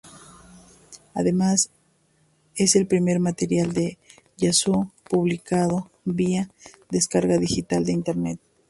Además, 1.13 1.69
es 2.55 2.75
el 2.75 2.87
primer 2.87 3.19
material 3.19 3.71
de 3.71 3.99
Yazoo 4.35 4.91
publicado 5.07 5.91
vía 6.05 6.49
descarga 6.89 7.37
digital 7.37 7.85
de 7.85 7.91
Internet. 7.91 8.39